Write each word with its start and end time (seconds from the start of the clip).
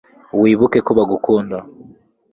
wibuke 0.41 0.79
ko 0.85 0.91
bagukunda 0.99 1.57